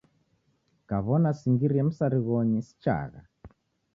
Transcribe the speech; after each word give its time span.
Kaw'ona 0.89 1.29
singirie 1.39 1.83
msarighoni, 1.87 2.57
sichagha 2.67 3.21